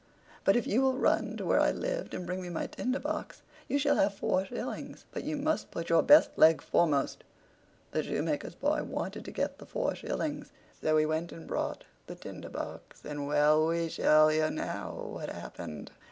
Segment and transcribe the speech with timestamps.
[0.43, 3.43] But if you will run to where I lived and bring me my Tinder box,
[3.67, 7.23] you shall have four shillings: but you must put your best leg foremost."
[7.91, 10.49] The shoemaker's boy wanted to get the four shillings,
[10.81, 15.91] so he went and brought the Tinder box, and—well, we shall hear now what happened.